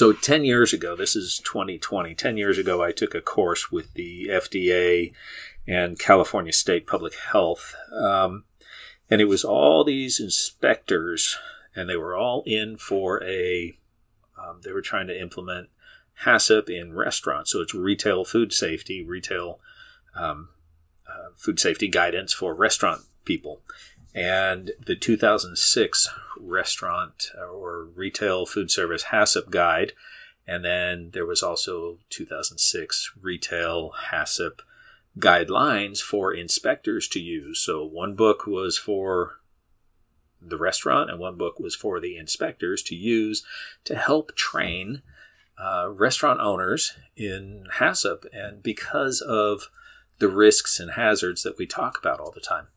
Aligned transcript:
So 0.00 0.14
10 0.14 0.46
years 0.46 0.72
ago, 0.72 0.96
this 0.96 1.14
is 1.14 1.42
2020, 1.44 2.14
10 2.14 2.38
years 2.38 2.56
ago, 2.56 2.82
I 2.82 2.90
took 2.90 3.14
a 3.14 3.20
course 3.20 3.70
with 3.70 3.92
the 3.92 4.28
FDA 4.28 5.12
and 5.68 5.98
California 5.98 6.54
State 6.54 6.86
Public 6.86 7.14
Health. 7.16 7.74
Um, 7.92 8.44
and 9.10 9.20
it 9.20 9.26
was 9.26 9.44
all 9.44 9.84
these 9.84 10.18
inspectors, 10.18 11.36
and 11.76 11.86
they 11.86 11.96
were 11.96 12.16
all 12.16 12.42
in 12.46 12.78
for 12.78 13.22
a, 13.24 13.76
um, 14.42 14.62
they 14.64 14.72
were 14.72 14.80
trying 14.80 15.06
to 15.08 15.20
implement 15.20 15.68
HACCP 16.24 16.70
in 16.70 16.94
restaurants. 16.94 17.50
So 17.50 17.60
it's 17.60 17.74
retail 17.74 18.24
food 18.24 18.54
safety, 18.54 19.04
retail 19.04 19.60
um, 20.16 20.48
uh, 21.06 21.34
food 21.36 21.60
safety 21.60 21.88
guidance 21.88 22.32
for 22.32 22.54
restaurant 22.54 23.02
people. 23.26 23.60
And 24.14 24.72
the 24.84 24.96
2006 24.96 26.08
restaurant 26.38 27.30
or 27.38 27.84
retail 27.84 28.46
food 28.46 28.70
service 28.70 29.04
HACCP 29.04 29.50
guide. 29.50 29.92
And 30.46 30.64
then 30.64 31.10
there 31.12 31.26
was 31.26 31.42
also 31.42 31.98
2006 32.08 33.12
retail 33.20 33.92
HACCP 34.10 34.60
guidelines 35.18 36.00
for 36.00 36.32
inspectors 36.32 37.06
to 37.08 37.20
use. 37.20 37.60
So 37.60 37.84
one 37.84 38.14
book 38.14 38.46
was 38.46 38.78
for 38.78 39.40
the 40.40 40.56
restaurant, 40.56 41.10
and 41.10 41.18
one 41.18 41.36
book 41.36 41.60
was 41.60 41.76
for 41.76 42.00
the 42.00 42.16
inspectors 42.16 42.82
to 42.84 42.94
use 42.94 43.44
to 43.84 43.94
help 43.94 44.34
train 44.34 45.02
uh, 45.58 45.90
restaurant 45.90 46.40
owners 46.40 46.94
in 47.16 47.66
HACCP. 47.78 48.26
And 48.32 48.62
because 48.62 49.20
of 49.20 49.70
the 50.18 50.28
risks 50.28 50.80
and 50.80 50.92
hazards 50.92 51.42
that 51.42 51.58
we 51.58 51.66
talk 51.66 51.98
about 51.98 52.20
all 52.20 52.30
the 52.30 52.40
time. 52.40 52.68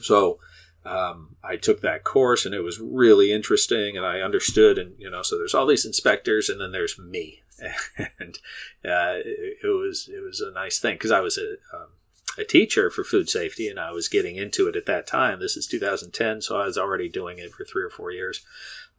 So 0.00 0.38
um, 0.86 1.36
I 1.42 1.56
took 1.56 1.80
that 1.80 2.04
course 2.04 2.46
and 2.46 2.54
it 2.54 2.62
was 2.62 2.80
really 2.80 3.32
interesting 3.32 3.96
and 3.96 4.06
I 4.06 4.20
understood. 4.20 4.78
And, 4.78 4.94
you 4.98 5.10
know, 5.10 5.22
so 5.22 5.36
there's 5.36 5.54
all 5.54 5.66
these 5.66 5.84
inspectors 5.84 6.48
and 6.48 6.60
then 6.60 6.72
there's 6.72 6.98
me. 6.98 7.42
and 8.18 8.38
uh, 8.84 9.18
it, 9.24 9.58
it, 9.64 9.66
was 9.66 10.08
it 10.12 10.22
was 10.22 10.40
a 10.40 10.52
nice 10.52 10.78
thing 10.78 10.94
because 10.94 11.10
I 11.10 11.20
was 11.20 11.38
a, 11.38 11.52
um, 11.76 11.88
a 12.38 12.44
teacher 12.44 12.90
for 12.90 13.02
food 13.02 13.28
safety 13.28 13.68
and 13.68 13.80
I 13.80 13.90
was 13.92 14.08
getting 14.08 14.36
into 14.36 14.68
it 14.68 14.76
at 14.76 14.86
that 14.86 15.06
time. 15.06 15.40
This 15.40 15.56
is 15.56 15.66
2010, 15.66 16.42
so 16.42 16.60
I 16.60 16.66
was 16.66 16.78
already 16.78 17.08
doing 17.08 17.38
it 17.38 17.52
for 17.52 17.64
three 17.64 17.82
or 17.82 17.90
four 17.90 18.10
years 18.10 18.44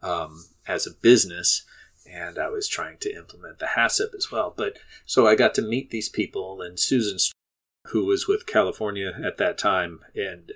um, 0.02 0.46
as 0.66 0.86
a 0.86 0.92
business. 0.92 1.64
And 2.10 2.38
I 2.38 2.48
was 2.48 2.68
trying 2.68 2.96
to 2.98 3.14
implement 3.14 3.58
the 3.58 3.66
HACCP 3.76 4.14
as 4.16 4.32
well. 4.32 4.52
But 4.56 4.78
so 5.04 5.26
I 5.26 5.34
got 5.34 5.54
to 5.54 5.62
meet 5.62 5.90
these 5.90 6.08
people, 6.08 6.62
and 6.62 6.80
Susan, 6.80 7.18
who 7.90 8.04
was 8.04 8.26
with 8.26 8.46
California 8.46 9.18
at 9.24 9.38
that 9.38 9.58
time, 9.58 10.00
and 10.14 10.52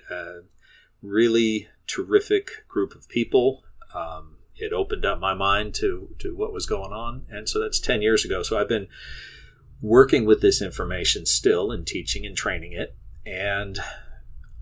really 1.01 1.67
terrific 1.87 2.67
group 2.67 2.95
of 2.95 3.09
people. 3.09 3.63
Um, 3.93 4.37
it 4.55 4.71
opened 4.71 5.05
up 5.05 5.19
my 5.19 5.33
mind 5.33 5.73
to 5.75 6.15
to 6.19 6.35
what 6.35 6.53
was 6.53 6.65
going 6.65 6.91
on, 6.91 7.25
and 7.29 7.49
so 7.49 7.59
that's 7.59 7.79
ten 7.79 8.01
years 8.01 8.23
ago. 8.23 8.43
So 8.43 8.57
I've 8.57 8.69
been 8.69 8.87
working 9.81 10.25
with 10.25 10.41
this 10.41 10.61
information 10.61 11.25
still 11.25 11.71
and 11.71 11.85
teaching 11.85 12.25
and 12.25 12.37
training 12.37 12.71
it, 12.71 12.95
and 13.25 13.79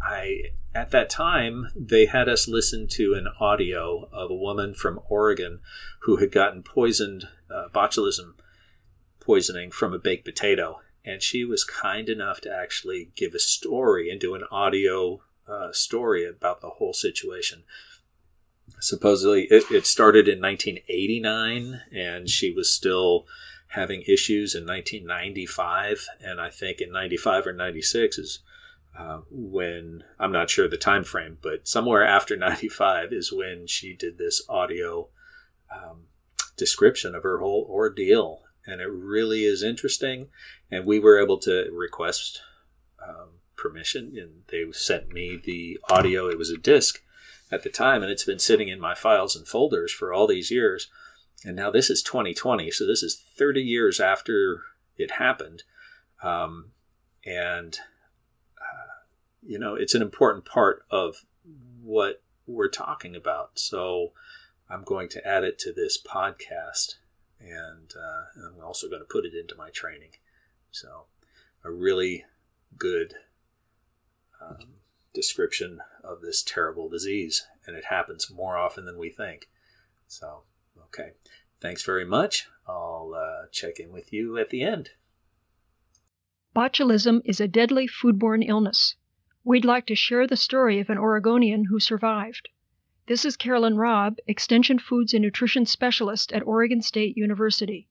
I 0.01 0.51
at 0.73 0.91
that 0.91 1.09
time 1.09 1.67
they 1.75 2.05
had 2.05 2.29
us 2.29 2.47
listen 2.47 2.87
to 2.87 3.13
an 3.13 3.27
audio 3.39 4.09
of 4.11 4.31
a 4.31 4.35
woman 4.35 4.73
from 4.73 4.99
Oregon 5.09 5.59
who 6.01 6.17
had 6.17 6.31
gotten 6.31 6.63
poisoned 6.63 7.27
uh, 7.53 7.67
botulism 7.73 8.35
poisoning 9.19 9.69
from 9.69 9.93
a 9.93 9.99
baked 9.99 10.25
potato 10.25 10.79
and 11.03 11.21
she 11.21 11.43
was 11.43 11.63
kind 11.63 12.09
enough 12.09 12.41
to 12.41 12.53
actually 12.53 13.11
give 13.15 13.33
a 13.33 13.39
story 13.39 14.09
and 14.09 14.19
do 14.19 14.35
an 14.35 14.43
audio 14.51 15.21
uh, 15.47 15.71
story 15.71 16.27
about 16.27 16.61
the 16.61 16.69
whole 16.69 16.93
situation. 16.93 17.63
Supposedly 18.79 19.47
it, 19.49 19.69
it 19.71 19.85
started 19.85 20.27
in 20.27 20.41
1989 20.41 21.81
and 21.91 22.29
she 22.29 22.51
was 22.51 22.73
still 22.73 23.25
having 23.71 24.01
issues 24.01 24.53
in 24.53 24.65
1995 24.65 26.05
and 26.21 26.41
i 26.41 26.49
think 26.49 26.81
in 26.81 26.91
95 26.91 27.47
or 27.47 27.53
96 27.53 28.17
is 28.17 28.39
uh, 28.99 29.19
when 29.29 30.03
i'm 30.19 30.31
not 30.31 30.49
sure 30.49 30.67
the 30.67 30.77
time 30.77 31.03
frame 31.03 31.37
but 31.41 31.67
somewhere 31.67 32.05
after 32.05 32.35
95 32.37 33.13
is 33.13 33.31
when 33.31 33.65
she 33.67 33.95
did 33.95 34.17
this 34.17 34.41
audio 34.49 35.07
um, 35.73 36.07
description 36.57 37.15
of 37.15 37.23
her 37.23 37.39
whole 37.39 37.65
ordeal 37.69 38.41
and 38.65 38.81
it 38.81 38.89
really 38.89 39.43
is 39.43 39.63
interesting 39.63 40.27
and 40.69 40.85
we 40.85 40.99
were 40.99 41.19
able 41.19 41.37
to 41.37 41.69
request 41.71 42.41
um, 43.07 43.39
permission 43.55 44.13
and 44.17 44.43
they 44.49 44.71
sent 44.71 45.11
me 45.11 45.39
the 45.43 45.79
audio 45.89 46.27
it 46.27 46.37
was 46.37 46.49
a 46.49 46.57
disc 46.57 47.01
at 47.51 47.63
the 47.63 47.69
time, 47.69 48.01
and 48.01 48.11
it's 48.11 48.23
been 48.23 48.39
sitting 48.39 48.69
in 48.69 48.79
my 48.79 48.95
files 48.95 49.35
and 49.35 49.47
folders 49.47 49.91
for 49.91 50.13
all 50.13 50.25
these 50.25 50.49
years. 50.49 50.89
And 51.43 51.55
now 51.55 51.69
this 51.69 51.89
is 51.89 52.01
2020, 52.01 52.71
so 52.71 52.87
this 52.87 53.03
is 53.03 53.21
30 53.37 53.61
years 53.61 53.99
after 53.99 54.61
it 54.95 55.11
happened. 55.11 55.63
Um, 56.23 56.71
and, 57.25 57.77
uh, 58.57 59.03
you 59.41 59.59
know, 59.59 59.75
it's 59.75 59.95
an 59.95 60.01
important 60.01 60.45
part 60.45 60.85
of 60.89 61.25
what 61.81 62.23
we're 62.47 62.69
talking 62.69 63.15
about. 63.15 63.59
So 63.59 64.13
I'm 64.69 64.83
going 64.83 65.09
to 65.09 65.27
add 65.27 65.43
it 65.43 65.59
to 65.59 65.73
this 65.73 66.01
podcast, 66.01 66.95
and, 67.43 67.93
uh, 67.95 68.23
and 68.35 68.45
I'm 68.45 68.63
also 68.63 68.87
going 68.89 69.01
to 69.01 69.05
put 69.05 69.25
it 69.25 69.33
into 69.33 69.55
my 69.55 69.69
training. 69.69 70.11
So, 70.71 71.05
a 71.63 71.71
really 71.71 72.25
good 72.77 73.15
um, 74.41 74.75
description 75.13 75.79
of 76.03 76.21
this 76.21 76.41
terrible 76.41 76.89
disease, 76.89 77.45
and 77.65 77.75
it 77.75 77.85
happens 77.85 78.31
more 78.31 78.57
often 78.57 78.85
than 78.85 78.97
we 78.97 79.09
think. 79.09 79.49
So, 80.07 80.43
okay. 80.85 81.11
Thanks 81.61 81.83
very 81.83 82.05
much. 82.05 82.47
I'll 82.67 83.13
uh, 83.15 83.47
check 83.51 83.79
in 83.79 83.91
with 83.91 84.11
you 84.11 84.37
at 84.37 84.49
the 84.49 84.63
end. 84.63 84.89
Botulism 86.55 87.21
is 87.23 87.39
a 87.39 87.47
deadly 87.47 87.87
foodborne 87.87 88.47
illness. 88.47 88.95
We'd 89.43 89.63
like 89.63 89.85
to 89.87 89.95
share 89.95 90.27
the 90.27 90.35
story 90.35 90.79
of 90.79 90.89
an 90.89 90.97
Oregonian 90.97 91.65
who 91.65 91.79
survived. 91.79 92.49
This 93.11 93.25
is 93.25 93.35
Carolyn 93.35 93.75
Raab, 93.75 94.19
Extension 94.25 94.79
Foods 94.79 95.13
and 95.13 95.21
Nutrition 95.21 95.65
Specialist 95.65 96.31
at 96.31 96.47
Oregon 96.47 96.81
State 96.81 97.17
University. 97.17 97.89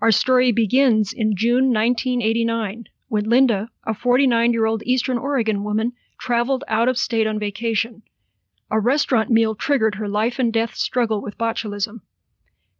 Our 0.00 0.10
story 0.10 0.50
begins 0.50 1.12
in 1.12 1.36
June 1.36 1.72
1989 1.72 2.88
when 3.06 3.30
Linda, 3.30 3.70
a 3.84 3.94
49 3.94 4.52
year 4.52 4.66
old 4.66 4.82
Eastern 4.82 5.16
Oregon 5.16 5.62
woman, 5.62 5.92
traveled 6.18 6.64
out 6.66 6.88
of 6.88 6.98
state 6.98 7.28
on 7.28 7.38
vacation. 7.38 8.02
A 8.68 8.80
restaurant 8.80 9.30
meal 9.30 9.54
triggered 9.54 9.94
her 9.94 10.08
life 10.08 10.40
and 10.40 10.52
death 10.52 10.74
struggle 10.74 11.22
with 11.22 11.38
botulism. 11.38 12.00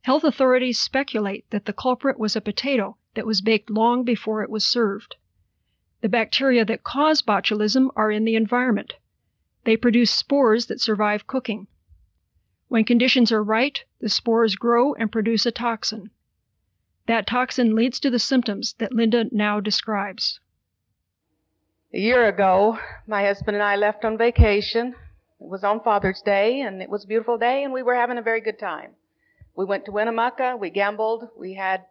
Health 0.02 0.24
authorities 0.24 0.80
speculate 0.80 1.48
that 1.50 1.66
the 1.66 1.72
culprit 1.72 2.18
was 2.18 2.34
a 2.34 2.40
potato 2.40 2.96
that 3.14 3.24
was 3.24 3.40
baked 3.40 3.70
long 3.70 4.02
before 4.02 4.42
it 4.42 4.50
was 4.50 4.64
served. 4.64 5.14
The 6.00 6.08
bacteria 6.08 6.64
that 6.64 6.82
cause 6.82 7.22
botulism 7.22 7.90
are 7.94 8.10
in 8.10 8.24
the 8.24 8.34
environment. 8.34 8.94
They 9.66 9.76
produce 9.76 10.12
spores 10.12 10.66
that 10.66 10.80
survive 10.80 11.26
cooking. 11.26 11.66
When 12.68 12.84
conditions 12.84 13.32
are 13.32 13.42
right, 13.42 13.82
the 14.00 14.08
spores 14.08 14.54
grow 14.54 14.94
and 14.94 15.10
produce 15.10 15.44
a 15.44 15.50
toxin. 15.50 16.10
That 17.08 17.26
toxin 17.26 17.74
leads 17.74 17.98
to 18.00 18.10
the 18.10 18.20
symptoms 18.20 18.74
that 18.78 18.92
Linda 18.92 19.24
now 19.32 19.58
describes. 19.58 20.38
A 21.92 21.98
year 21.98 22.28
ago, 22.28 22.78
my 23.08 23.24
husband 23.24 23.56
and 23.56 23.62
I 23.62 23.74
left 23.74 24.04
on 24.04 24.16
vacation. 24.16 24.94
It 25.40 25.48
was 25.48 25.64
on 25.64 25.80
Father's 25.80 26.22
Day, 26.22 26.60
and 26.60 26.80
it 26.80 26.88
was 26.88 27.02
a 27.02 27.08
beautiful 27.08 27.36
day, 27.36 27.64
and 27.64 27.72
we 27.72 27.82
were 27.82 27.96
having 27.96 28.18
a 28.18 28.22
very 28.22 28.40
good 28.40 28.60
time. 28.60 28.92
We 29.56 29.64
went 29.64 29.84
to 29.86 29.92
Winnemucca, 29.92 30.58
we 30.60 30.70
gambled, 30.70 31.28
we 31.36 31.54
had, 31.54 31.86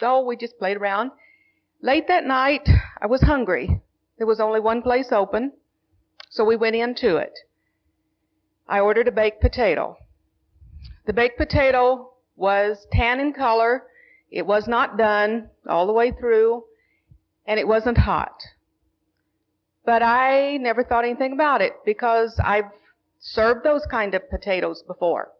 oh, 0.00 0.24
we 0.24 0.36
just 0.36 0.58
played 0.58 0.78
around. 0.78 1.12
Late 1.80 2.08
that 2.08 2.24
night, 2.24 2.68
I 3.00 3.06
was 3.06 3.22
hungry. 3.22 3.80
There 4.18 4.26
was 4.26 4.40
only 4.40 4.58
one 4.58 4.82
place 4.82 5.12
open, 5.12 5.52
so 6.32 6.44
we 6.44 6.56
went 6.56 6.74
into 6.74 7.18
it. 7.18 7.38
I 8.66 8.80
ordered 8.80 9.06
a 9.06 9.12
baked 9.12 9.42
potato. 9.42 9.98
The 11.04 11.12
baked 11.12 11.36
potato 11.36 12.14
was 12.36 12.86
tan 12.90 13.20
in 13.20 13.34
color. 13.34 13.82
It 14.30 14.46
was 14.46 14.66
not 14.66 14.96
done 14.96 15.50
all 15.68 15.86
the 15.86 15.92
way 15.92 16.10
through, 16.10 16.64
and 17.46 17.60
it 17.60 17.68
wasn't 17.68 17.98
hot. 17.98 18.40
But 19.84 20.02
I 20.02 20.56
never 20.56 20.82
thought 20.82 21.04
anything 21.04 21.32
about 21.34 21.60
it 21.60 21.74
because 21.84 22.40
I've 22.42 22.70
served 23.20 23.62
those 23.62 23.84
kind 23.84 24.14
of 24.14 24.30
potatoes 24.30 24.82
before. 24.86 25.32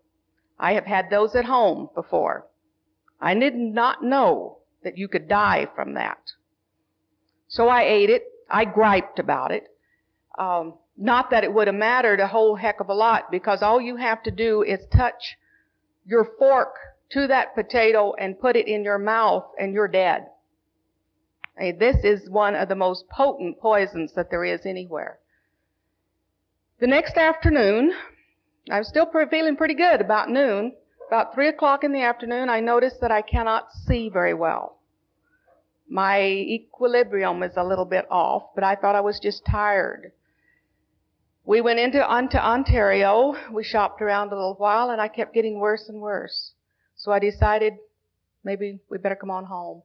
I 0.59 0.75
have 0.75 0.85
had 0.85 1.09
those 1.09 1.35
at 1.35 1.47
home 1.47 1.89
before. 1.95 2.47
I 3.19 3.33
did 3.33 3.55
not 3.55 4.05
know 4.05 4.59
that 4.85 4.99
you 4.99 5.09
could 5.09 5.27
die 5.27 5.69
from 5.75 5.95
that. 5.95 6.19
So 7.49 7.69
I 7.69 7.85
ate 7.85 8.11
it. 8.11 8.25
I 8.51 8.67
griped 8.67 9.19
about 9.19 9.53
it. 9.53 9.69
Um, 10.39 10.75
not 10.97 11.31
that 11.31 11.45
it 11.45 11.53
would 11.53 11.67
have 11.67 11.77
mattered 11.77 12.21
a 12.21 12.29
whole 12.29 12.57
heck 12.57 12.81
of 12.81 12.89
a 12.89 12.95
lot 12.95 13.31
because 13.31 13.63
all 13.63 13.81
you 13.81 13.97
have 13.97 14.23
to 14.23 14.31
do 14.31 14.63
is 14.63 14.81
touch 14.93 15.37
your 16.05 16.29
fork 16.39 16.75
to 17.11 17.27
that 17.27 17.55
potato 17.55 18.15
and 18.15 18.41
put 18.41 18.57
it 18.57 18.69
in 18.69 18.85
your 18.85 18.99
mouth 18.99 19.45
and 19.59 19.73
you're 19.73 19.89
dead. 19.89 20.27
This 21.59 21.97
is 22.05 22.29
one 22.29 22.55
of 22.55 22.69
the 22.69 22.75
most 22.75 23.09
potent 23.09 23.61
poisons 23.61 24.13
that 24.15 24.31
there 24.31 24.45
is 24.45 24.67
anywhere. 24.67 25.19
The 26.81 26.87
next 26.87 27.17
afternoon, 27.17 27.93
I 28.71 28.79
was 28.79 28.89
still 28.89 29.07
feeling 29.31 29.57
pretty 29.57 29.75
good 29.75 30.01
about 30.01 30.31
noon. 30.31 30.73
about 31.07 31.35
three 31.35 31.49
o'clock 31.49 31.85
in 31.85 31.93
the 31.93 32.01
afternoon, 32.01 32.49
I 32.49 32.61
noticed 32.61 33.01
that 33.03 33.13
I 33.13 33.23
cannot 33.23 33.71
see 33.73 34.09
very 34.09 34.35
well. 34.35 34.79
My 35.89 36.23
equilibrium 36.23 37.43
is 37.43 37.53
a 37.57 37.65
little 37.65 37.85
bit 37.85 38.07
off, 38.11 38.45
but 38.55 38.65
I 38.65 38.75
thought 38.75 38.97
I 38.97 39.03
was 39.03 39.21
just 39.21 39.45
tired. 39.45 40.13
We 41.45 41.61
went 41.61 41.81
into, 41.81 41.99
into 42.17 42.45
Ontario. 42.45 43.37
We 43.51 43.65
shopped 43.65 44.01
around 44.01 44.29
a 44.29 44.37
little 44.37 44.55
while, 44.55 44.91
and 44.91 45.01
I 45.01 45.09
kept 45.09 45.35
getting 45.35 45.59
worse 45.59 45.89
and 45.89 46.01
worse. 46.01 46.53
So 46.95 47.11
I 47.11 47.19
decided 47.19 47.75
maybe 48.45 48.79
we 48.89 48.99
better 48.99 49.17
come 49.17 49.31
on 49.31 49.47
home. 49.47 49.83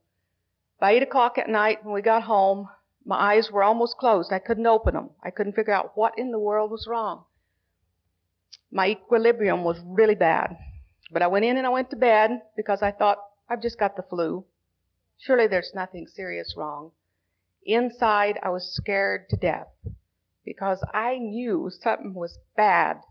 By 0.79 0.91
8 0.91 1.03
o'clock 1.03 1.39
at 1.39 1.49
night, 1.49 1.83
when 1.83 1.95
we 1.95 2.03
got 2.03 2.23
home, 2.23 2.69
my 3.03 3.33
eyes 3.33 3.49
were 3.51 3.63
almost 3.63 3.97
closed. 3.97 4.31
I 4.31 4.37
couldn't 4.37 4.67
open 4.67 4.93
them. 4.93 5.09
I 5.23 5.31
couldn't 5.31 5.53
figure 5.53 5.73
out 5.73 5.97
what 5.97 6.13
in 6.17 6.31
the 6.31 6.37
world 6.37 6.69
was 6.69 6.85
wrong. 6.87 7.23
My 8.71 8.89
equilibrium 8.89 9.63
was 9.63 9.79
really 9.83 10.13
bad. 10.13 10.55
But 11.11 11.23
I 11.23 11.27
went 11.27 11.45
in 11.45 11.57
and 11.57 11.65
I 11.65 11.71
went 11.71 11.89
to 11.89 11.95
bed 11.95 12.41
because 12.55 12.83
I 12.83 12.91
thought, 12.91 13.17
I've 13.49 13.61
just 13.63 13.79
got 13.79 13.95
the 13.95 14.03
flu. 14.03 14.45
Surely 15.17 15.47
there's 15.47 15.71
nothing 15.73 16.05
serious 16.05 16.53
wrong. 16.55 16.91
Inside, 17.65 18.37
I 18.43 18.49
was 18.49 18.75
scared 18.75 19.29
to 19.29 19.37
death 19.37 19.69
because 20.47 20.81
I 20.93 21.17
knew 21.17 21.69
something 21.81 22.13
was 22.13 22.39
bad. 22.55 23.01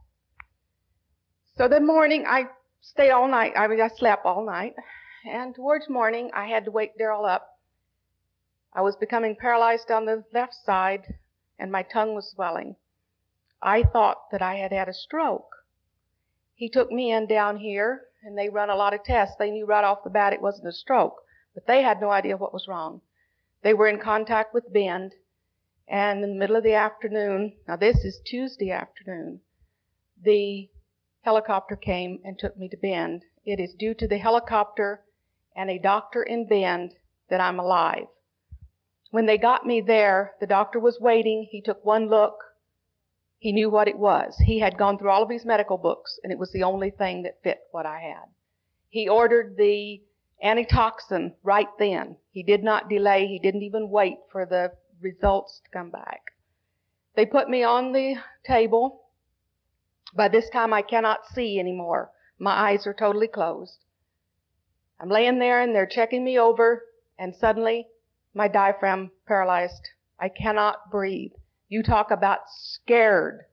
So 1.54 1.68
the 1.68 1.80
morning, 1.80 2.24
I 2.26 2.44
stayed 2.80 3.10
all 3.10 3.28
night. 3.28 3.52
I 3.54 3.68
mean, 3.68 3.78
I 3.78 3.88
slept 3.88 4.24
all 4.24 4.46
night. 4.46 4.72
And 5.30 5.54
towards 5.54 5.86
morning, 5.90 6.30
I 6.32 6.46
had 6.46 6.64
to 6.64 6.70
wake 6.70 6.98
Daryl 6.98 7.28
up. 7.28 7.46
I 8.72 8.80
was 8.80 8.96
becoming 8.96 9.36
paralyzed 9.36 9.90
on 9.90 10.06
the 10.06 10.24
left 10.32 10.54
side, 10.54 11.18
and 11.58 11.70
my 11.70 11.82
tongue 11.82 12.14
was 12.14 12.30
swelling. 12.30 12.76
I 13.60 13.82
thought 13.82 14.30
that 14.32 14.40
I 14.40 14.54
had 14.54 14.72
had 14.72 14.88
a 14.88 14.94
stroke. 14.94 15.56
He 16.54 16.70
took 16.70 16.90
me 16.90 17.12
in 17.12 17.26
down 17.26 17.58
here, 17.58 18.04
and 18.24 18.38
they 18.38 18.48
run 18.48 18.70
a 18.70 18.76
lot 18.76 18.94
of 18.94 19.04
tests. 19.04 19.36
They 19.38 19.50
knew 19.50 19.66
right 19.66 19.84
off 19.84 20.04
the 20.04 20.10
bat 20.10 20.32
it 20.32 20.40
wasn't 20.40 20.68
a 20.68 20.72
stroke, 20.72 21.16
but 21.52 21.66
they 21.66 21.82
had 21.82 22.00
no 22.00 22.10
idea 22.10 22.38
what 22.38 22.54
was 22.54 22.66
wrong. 22.66 23.02
They 23.62 23.74
were 23.74 23.88
in 23.88 23.98
contact 23.98 24.54
with 24.54 24.72
Bend, 24.72 25.12
and 25.88 26.24
in 26.24 26.30
the 26.30 26.38
middle 26.38 26.56
of 26.56 26.64
the 26.64 26.74
afternoon, 26.74 27.52
now 27.68 27.76
this 27.76 28.04
is 28.04 28.20
Tuesday 28.24 28.70
afternoon, 28.70 29.40
the 30.22 30.68
helicopter 31.22 31.76
came 31.76 32.20
and 32.24 32.38
took 32.38 32.56
me 32.56 32.68
to 32.68 32.76
Bend. 32.76 33.22
It 33.44 33.60
is 33.60 33.74
due 33.74 33.94
to 33.94 34.08
the 34.08 34.18
helicopter 34.18 35.02
and 35.54 35.70
a 35.70 35.78
doctor 35.78 36.22
in 36.22 36.46
Bend 36.46 36.94
that 37.30 37.40
I'm 37.40 37.58
alive. 37.58 38.06
When 39.10 39.26
they 39.26 39.38
got 39.38 39.66
me 39.66 39.80
there, 39.80 40.34
the 40.40 40.46
doctor 40.46 40.80
was 40.80 40.98
waiting. 41.00 41.48
He 41.50 41.60
took 41.60 41.84
one 41.84 42.08
look. 42.08 42.36
He 43.38 43.52
knew 43.52 43.70
what 43.70 43.88
it 43.88 43.98
was. 43.98 44.36
He 44.44 44.58
had 44.58 44.78
gone 44.78 44.98
through 44.98 45.10
all 45.10 45.22
of 45.22 45.30
his 45.30 45.44
medical 45.44 45.78
books, 45.78 46.18
and 46.22 46.32
it 46.32 46.38
was 46.38 46.50
the 46.52 46.64
only 46.64 46.90
thing 46.90 47.22
that 47.22 47.42
fit 47.42 47.60
what 47.70 47.86
I 47.86 48.00
had. 48.00 48.28
He 48.88 49.08
ordered 49.08 49.56
the 49.56 50.02
antitoxin 50.42 51.34
right 51.42 51.68
then. 51.78 52.16
He 52.30 52.42
did 52.42 52.64
not 52.64 52.88
delay. 52.88 53.26
He 53.26 53.38
didn't 53.38 53.62
even 53.62 53.90
wait 53.90 54.18
for 54.32 54.44
the 54.44 54.72
results 55.00 55.60
to 55.64 55.70
come 55.70 55.90
back. 55.90 56.22
They 57.14 57.26
put 57.26 57.48
me 57.48 57.62
on 57.62 57.92
the 57.92 58.16
table. 58.44 59.02
By 60.14 60.28
this 60.28 60.50
time, 60.50 60.72
I 60.72 60.82
cannot 60.82 61.26
see 61.34 61.58
anymore. 61.58 62.10
My 62.38 62.70
eyes 62.70 62.86
are 62.86 62.94
totally 62.94 63.28
closed. 63.28 63.78
I'm 65.00 65.08
laying 65.08 65.38
there 65.38 65.60
and 65.60 65.74
they're 65.74 65.86
checking 65.86 66.24
me 66.24 66.38
over, 66.38 66.84
and 67.18 67.34
suddenly 67.34 67.88
my 68.34 68.48
diaphragm 68.48 69.10
paralyzed. 69.26 69.90
I 70.18 70.28
cannot 70.28 70.90
breathe. 70.90 71.32
You 71.68 71.82
talk 71.82 72.10
about 72.10 72.40
scared. 72.48 73.44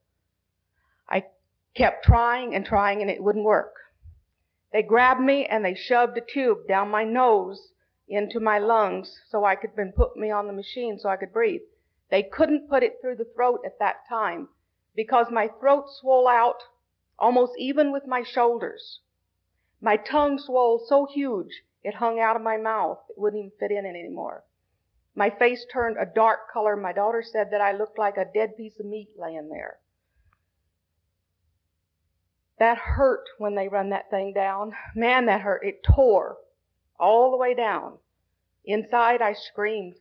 I 1.09 1.23
kept 1.75 2.05
trying 2.05 2.53
and 2.53 2.65
trying 2.65 3.01
and 3.01 3.09
it 3.09 3.23
wouldn't 3.23 3.45
work. 3.45 3.73
They 4.71 4.81
grabbed 4.81 5.21
me 5.21 5.45
and 5.45 5.63
they 5.63 5.75
shoved 5.75 6.17
a 6.17 6.21
tube 6.21 6.67
down 6.67 6.89
my 6.89 7.03
nose 7.03 7.73
into 8.07 8.39
my 8.39 8.59
lungs 8.59 9.21
so 9.29 9.45
I 9.45 9.55
could 9.55 9.71
then 9.75 9.93
put 9.95 10.17
me 10.17 10.29
on 10.29 10.47
the 10.47 10.53
machine 10.53 10.99
so 10.99 11.09
I 11.09 11.17
could 11.17 11.33
breathe. 11.33 11.61
They 12.09 12.23
couldn't 12.23 12.69
put 12.69 12.83
it 12.83 12.97
through 13.01 13.15
the 13.15 13.31
throat 13.35 13.61
at 13.65 13.79
that 13.79 14.07
time 14.07 14.49
because 14.95 15.27
my 15.31 15.47
throat 15.59 15.85
swelled 15.89 16.27
out 16.27 16.63
almost 17.17 17.53
even 17.57 17.91
with 17.91 18.05
my 18.05 18.23
shoulders. 18.23 18.99
My 19.81 19.97
tongue 19.97 20.37
swelled 20.37 20.87
so 20.87 21.05
huge 21.05 21.63
it 21.83 21.95
hung 21.95 22.19
out 22.19 22.35
of 22.35 22.41
my 22.41 22.57
mouth. 22.57 22.99
It 23.09 23.17
wouldn't 23.17 23.39
even 23.39 23.57
fit 23.59 23.71
in 23.71 23.85
it 23.85 23.89
anymore. 23.89 24.45
My 25.15 25.29
face 25.29 25.65
turned 25.71 25.97
a 25.99 26.05
dark 26.05 26.49
color. 26.51 26.75
My 26.75 26.93
daughter 26.93 27.21
said 27.21 27.51
that 27.51 27.61
I 27.61 27.73
looked 27.73 27.99
like 27.99 28.17
a 28.17 28.25
dead 28.33 28.55
piece 28.55 28.79
of 28.79 28.85
meat 28.85 29.09
laying 29.17 29.49
there. 29.49 29.79
That 32.57 32.77
hurt 32.77 33.25
when 33.37 33.55
they 33.55 33.67
run 33.67 33.89
that 33.89 34.09
thing 34.09 34.33
down. 34.33 34.73
Man, 34.95 35.25
that 35.25 35.41
hurt. 35.41 35.65
It 35.65 35.83
tore 35.83 36.37
all 36.99 37.31
the 37.31 37.37
way 37.37 37.53
down. 37.53 37.97
Inside, 38.65 39.21
I 39.21 39.33
screamed, 39.33 39.95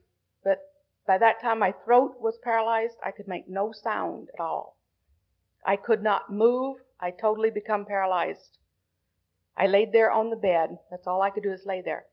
but 0.44 0.60
by 1.06 1.18
that 1.18 1.40
time 1.40 1.58
my 1.58 1.74
throat 1.84 2.16
was 2.20 2.38
paralyzed. 2.42 2.96
I 3.04 3.10
could 3.10 3.28
make 3.28 3.48
no 3.48 3.72
sound 3.72 4.28
at 4.34 4.40
all. 4.40 4.76
I 5.64 5.76
could 5.76 6.02
not 6.02 6.32
move. 6.32 6.78
I 7.00 7.10
totally 7.10 7.50
become 7.50 7.84
paralyzed. 7.84 8.58
I 9.56 9.66
laid 9.66 9.92
there 9.92 10.10
on 10.10 10.30
the 10.30 10.36
bed. 10.36 10.78
That's 10.90 11.06
all 11.06 11.22
I 11.22 11.30
could 11.30 11.42
do 11.42 11.52
is 11.52 11.66
lay 11.66 11.82
there. 11.82 12.06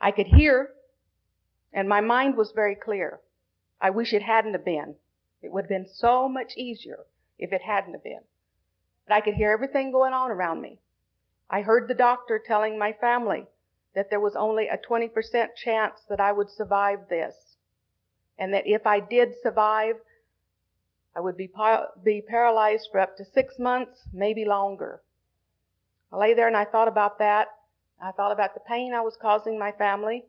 I 0.00 0.10
could 0.10 0.26
hear 0.26 0.70
and 1.74 1.88
my 1.88 2.00
mind 2.00 2.36
was 2.36 2.52
very 2.52 2.76
clear. 2.76 3.20
I 3.80 3.90
wish 3.90 4.12
it 4.12 4.22
hadn't 4.22 4.52
have 4.52 4.64
been. 4.64 4.94
It 5.42 5.52
would 5.52 5.64
have 5.64 5.68
been 5.68 5.88
so 5.92 6.28
much 6.28 6.56
easier 6.56 7.00
if 7.36 7.52
it 7.52 7.62
hadn't 7.62 7.94
have 7.94 8.04
been. 8.04 8.20
But 9.06 9.14
I 9.14 9.20
could 9.20 9.34
hear 9.34 9.50
everything 9.50 9.90
going 9.90 10.12
on 10.12 10.30
around 10.30 10.62
me. 10.62 10.78
I 11.50 11.62
heard 11.62 11.88
the 11.88 11.94
doctor 11.94 12.38
telling 12.38 12.78
my 12.78 12.92
family 12.92 13.46
that 13.94 14.10
there 14.10 14.20
was 14.20 14.34
only 14.36 14.68
a 14.68 14.78
20% 14.78 15.10
chance 15.56 16.00
that 16.08 16.20
I 16.20 16.32
would 16.32 16.50
survive 16.50 17.08
this. 17.08 17.34
And 18.38 18.52
that 18.52 18.66
if 18.66 18.86
I 18.86 19.00
did 19.00 19.34
survive, 19.42 19.96
I 21.16 21.20
would 21.20 21.36
be, 21.36 21.48
be 22.02 22.20
paralyzed 22.20 22.88
for 22.90 23.00
up 23.00 23.16
to 23.18 23.24
six 23.24 23.58
months, 23.58 24.00
maybe 24.12 24.44
longer. 24.44 25.00
I 26.12 26.16
lay 26.16 26.34
there 26.34 26.48
and 26.48 26.56
I 26.56 26.64
thought 26.64 26.88
about 26.88 27.18
that. 27.20 27.48
I 28.02 28.10
thought 28.10 28.32
about 28.32 28.54
the 28.54 28.60
pain 28.60 28.92
I 28.92 29.00
was 29.00 29.16
causing 29.20 29.58
my 29.58 29.70
family. 29.72 30.24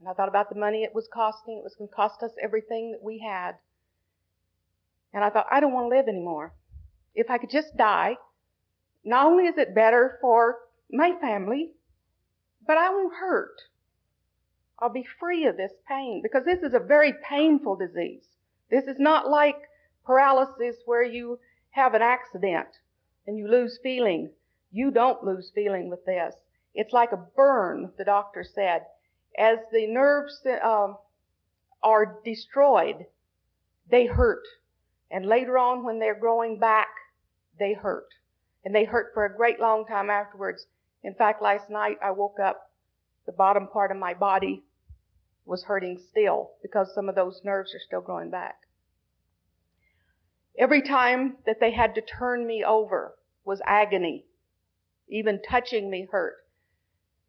And 0.00 0.08
I 0.08 0.12
thought 0.12 0.28
about 0.28 0.50
the 0.50 0.60
money 0.60 0.82
it 0.82 0.94
was 0.94 1.08
costing. 1.12 1.56
It 1.56 1.64
was 1.64 1.74
going 1.74 1.88
to 1.88 1.94
cost 1.94 2.22
us 2.22 2.32
everything 2.42 2.92
that 2.92 3.02
we 3.02 3.18
had. 3.18 3.52
And 5.14 5.24
I 5.24 5.30
thought, 5.30 5.46
I 5.50 5.60
don't 5.60 5.72
want 5.72 5.90
to 5.90 5.96
live 5.96 6.08
anymore. 6.08 6.52
If 7.14 7.30
I 7.30 7.38
could 7.38 7.50
just 7.50 7.76
die, 7.76 8.16
not 9.04 9.26
only 9.26 9.44
is 9.46 9.56
it 9.56 9.74
better 9.74 10.18
for 10.20 10.58
my 10.90 11.12
family, 11.20 11.70
but 12.66 12.76
I 12.76 12.90
won't 12.90 13.14
hurt. 13.14 13.60
I'll 14.78 14.92
be 14.92 15.06
free 15.18 15.46
of 15.46 15.56
this 15.56 15.72
pain 15.88 16.20
because 16.22 16.44
this 16.44 16.62
is 16.62 16.74
a 16.74 16.80
very 16.80 17.14
painful 17.28 17.76
disease. 17.76 18.24
This 18.70 18.84
is 18.84 18.98
not 18.98 19.28
like 19.28 19.56
paralysis 20.04 20.76
where 20.84 21.04
you 21.04 21.38
have 21.70 21.94
an 21.94 22.02
accident 22.02 22.68
and 23.26 23.38
you 23.38 23.48
lose 23.48 23.78
feeling. 23.82 24.30
You 24.72 24.90
don't 24.90 25.24
lose 25.24 25.52
feeling 25.54 25.88
with 25.88 26.04
this. 26.04 26.34
It's 26.74 26.92
like 26.92 27.12
a 27.12 27.24
burn, 27.36 27.92
the 27.96 28.04
doctor 28.04 28.44
said 28.44 28.82
as 29.36 29.58
the 29.72 29.86
nerves 29.86 30.40
um, 30.62 30.96
are 31.82 32.20
destroyed, 32.24 33.06
they 33.90 34.06
hurt. 34.06 34.42
And 35.10 35.26
later 35.26 35.58
on, 35.58 35.84
when 35.84 35.98
they're 35.98 36.18
growing 36.18 36.58
back, 36.58 36.88
they 37.58 37.74
hurt. 37.74 38.08
And 38.64 38.74
they 38.74 38.84
hurt 38.84 39.10
for 39.12 39.24
a 39.24 39.36
great 39.36 39.60
long 39.60 39.84
time 39.86 40.08
afterwards. 40.08 40.66
In 41.04 41.14
fact, 41.14 41.42
last 41.42 41.68
night 41.68 41.98
I 42.02 42.10
woke 42.10 42.40
up, 42.40 42.70
the 43.26 43.32
bottom 43.32 43.68
part 43.68 43.90
of 43.90 43.98
my 43.98 44.14
body 44.14 44.64
was 45.44 45.64
hurting 45.64 46.00
still 46.10 46.52
because 46.62 46.94
some 46.94 47.10
of 47.10 47.14
those 47.14 47.42
nerves 47.44 47.74
are 47.74 47.86
still 47.86 48.00
growing 48.00 48.30
back. 48.30 48.56
Every 50.58 50.80
time 50.80 51.36
that 51.44 51.60
they 51.60 51.72
had 51.72 51.94
to 51.96 52.00
turn 52.00 52.46
me 52.46 52.64
over 52.64 53.14
was 53.44 53.60
agony. 53.66 54.24
Even 55.08 55.42
touching 55.42 55.90
me 55.90 56.08
hurt. 56.10 56.36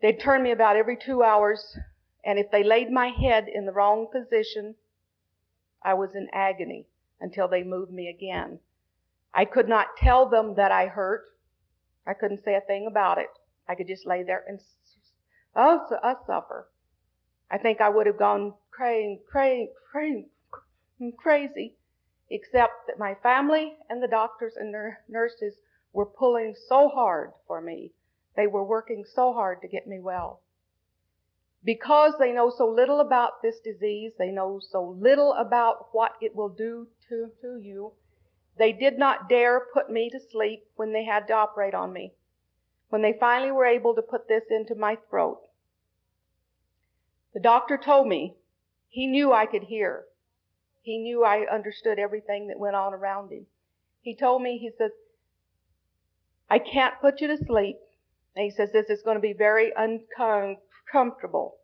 They'd 0.01 0.21
turn 0.21 0.41
me 0.41 0.51
about 0.51 0.77
every 0.77 0.97
two 0.97 1.21
hours 1.21 1.77
and 2.23 2.39
if 2.39 2.49
they 2.51 2.63
laid 2.63 2.89
my 2.89 3.09
head 3.09 3.47
in 3.53 3.65
the 3.65 3.73
wrong 3.73 4.07
position, 4.09 4.75
I 5.83 5.95
was 5.95 6.15
in 6.15 6.29
agony 6.31 6.87
until 7.19 7.49
they 7.49 7.63
moved 7.63 7.91
me 7.91 8.07
again. 8.07 8.59
I 9.33 9.43
could 9.43 9.67
not 9.67 9.97
tell 9.97 10.29
them 10.29 10.55
that 10.55 10.71
I 10.71 10.87
hurt. 10.87 11.25
I 12.07 12.13
couldn't 12.13 12.43
say 12.45 12.55
a 12.55 12.61
thing 12.61 12.87
about 12.87 13.17
it. 13.17 13.27
I 13.67 13.75
could 13.75 13.87
just 13.87 14.05
lay 14.05 14.23
there 14.23 14.43
and 14.47 14.59
uh, 15.55 15.79
uh, 16.03 16.15
suffer. 16.25 16.69
I 17.49 17.57
think 17.57 17.81
I 17.81 17.89
would 17.89 18.07
have 18.07 18.17
gone 18.17 18.53
crazy, 18.71 19.21
crazy, 19.31 20.29
crazy, 21.17 21.75
except 22.29 22.87
that 22.87 22.99
my 22.99 23.15
family 23.15 23.73
and 23.89 24.01
the 24.01 24.07
doctors 24.07 24.53
and 24.57 24.73
nurses 25.07 25.55
were 25.93 26.05
pulling 26.05 26.55
so 26.67 26.89
hard 26.89 27.31
for 27.47 27.61
me. 27.61 27.91
They 28.35 28.47
were 28.47 28.63
working 28.63 29.05
so 29.05 29.33
hard 29.33 29.61
to 29.61 29.67
get 29.67 29.87
me 29.87 29.99
well. 29.99 30.41
Because 31.63 32.13
they 32.19 32.31
know 32.31 32.51
so 32.55 32.67
little 32.67 32.99
about 32.99 33.41
this 33.41 33.59
disease, 33.59 34.11
they 34.17 34.29
know 34.29 34.59
so 34.59 34.83
little 34.83 35.33
about 35.33 35.87
what 35.93 36.13
it 36.21 36.35
will 36.35 36.49
do 36.49 36.87
to, 37.09 37.31
to 37.41 37.59
you, 37.59 37.93
they 38.57 38.71
did 38.71 38.97
not 38.97 39.29
dare 39.29 39.61
put 39.73 39.89
me 39.89 40.09
to 40.09 40.19
sleep 40.19 40.65
when 40.75 40.93
they 40.93 41.05
had 41.05 41.27
to 41.27 41.33
operate 41.33 41.73
on 41.73 41.91
me. 41.91 42.13
When 42.95 43.01
they 43.01 43.17
finally 43.19 43.51
were 43.51 43.65
able 43.65 43.93
to 43.93 44.01
put 44.01 44.29
this 44.29 44.43
into 44.49 44.73
my 44.73 44.97
throat. 45.09 45.41
The 47.33 47.41
doctor 47.41 47.77
told 47.77 48.07
me 48.07 48.35
he 48.87 49.05
knew 49.05 49.33
I 49.33 49.47
could 49.47 49.63
hear. 49.63 50.05
He 50.81 50.99
knew 50.99 51.25
I 51.25 51.45
understood 51.53 51.99
everything 51.99 52.47
that 52.47 52.57
went 52.57 52.77
on 52.77 52.93
around 52.93 53.33
him. 53.33 53.47
He 54.01 54.15
told 54.15 54.41
me, 54.41 54.57
he 54.57 54.71
says, 54.77 54.91
I 56.49 56.57
can't 56.57 56.93
put 57.01 57.19
you 57.19 57.27
to 57.27 57.37
sleep. 57.45 57.79
And 58.33 58.45
he 58.45 58.51
says, 58.51 58.69
this 58.71 58.89
is 58.89 59.01
going 59.03 59.17
to 59.17 59.21
be 59.21 59.33
very 59.33 59.73
uncomfortable. 59.75 61.57